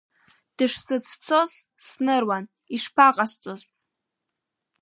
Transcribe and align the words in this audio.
Дышсыцәцоз 0.57 1.51
сныруан, 1.85 2.43
ишԥаҟасҵоз. 2.75 3.61